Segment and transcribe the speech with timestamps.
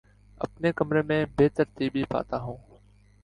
[0.37, 2.57] اپنے کمرے میں بے ترتیبی پاتا ہوں